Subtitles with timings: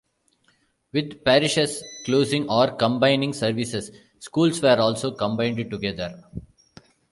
[0.93, 6.23] With parishes closing or combining services, schools were also combined together.